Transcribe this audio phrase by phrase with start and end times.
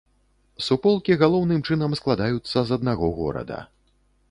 [0.67, 3.63] Суполкі галоўным чынам складаюцца з аднаго горада.